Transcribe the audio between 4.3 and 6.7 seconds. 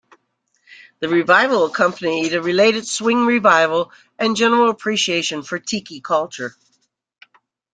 general appreciation for tiki culture.